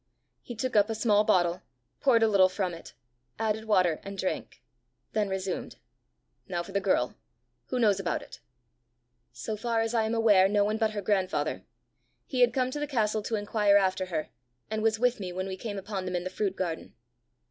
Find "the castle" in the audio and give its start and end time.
12.79-13.21